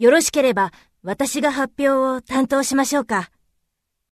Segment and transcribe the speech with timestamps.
[0.00, 0.72] よろしければ
[1.04, 3.30] 私が発表を担当しましょうか。